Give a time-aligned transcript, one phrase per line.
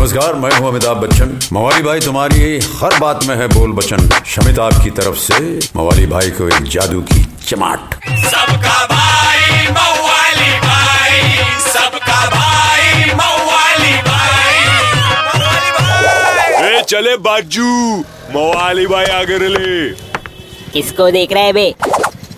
[0.00, 4.82] नमस्कार मैं हूँ अमिताभ बच्चन। मवाली भाई तुम्हारी हर बात में है बोल बचन। शमिताभ
[4.84, 5.38] की तरफ़ से
[5.76, 11.20] मवाली भाई को एक जादू की चमाट। सबका भाई मवाली भाई।
[11.66, 14.58] सबका भाई मवाली भाई।
[16.70, 17.70] ए चले बाजू।
[18.34, 19.88] मवाली भाई आगे ले
[20.72, 21.74] किसको देख रहे हैं बे?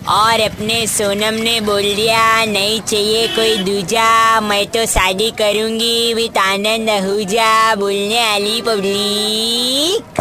[0.09, 6.37] और अपने सोनम ने बोल दिया, नहीं चाहिए कोई दूजा, मैं तो शादी करूँगी विद
[6.37, 10.19] आनंद आहूजा, बोलने वाली पब्लिक।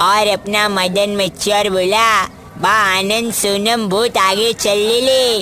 [0.00, 2.06] और अपना मदन मच्छर बोला
[2.58, 5.36] बा आनंद, सोनम बहुत आगे चल ले ले,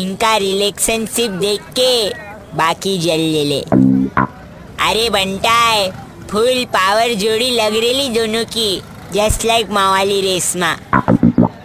[0.00, 2.08] इनका रिलेशनशिप देख के
[2.56, 3.60] बाकी जल ले ले।
[4.80, 5.90] अरे बनता है
[6.30, 8.82] फुल पावर जोड़ी लग रही दोनों की।
[9.14, 10.68] जस्ट लाइक मावाली रेशमा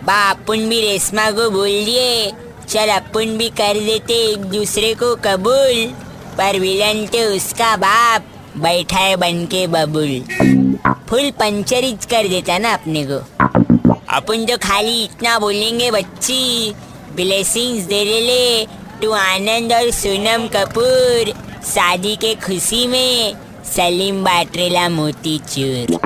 [0.04, 2.32] बा अपन भी रेशमा को बोल दिए।
[2.70, 5.86] चल अपन भी कर देते, एक दूसरे को कबूल।
[6.38, 8.26] पर विलन तो उसका बाप
[8.58, 10.22] बैठा है बन के बबुल।
[11.10, 13.20] फुल पंचरिज कर देता ना अपने को।
[14.10, 16.74] अपन तो खाली इतना बोलेंगे, बच्ची।
[17.16, 18.66] ब्लेसिंग्स दे ले ले
[19.02, 21.34] टू आनंद और सोनम कपूर।
[21.66, 23.34] शादी के खुशी में
[23.76, 26.00] सलीम बाटरेला मोती चूर।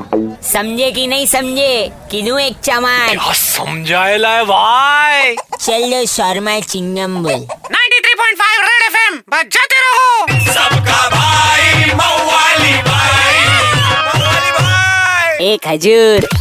[0.54, 1.92] समझे कि नहीं समझे?
[2.12, 5.36] कि दूँ एक चमान क्या समझाएला है भाई?
[5.36, 13.45] चलो शर्मा चिंगम बोल। 93.5 रेड एफएम बजाते रहो। सबका भाई मवाली भाई।
[14.08, 16.41] मवाली भाई एक हजूर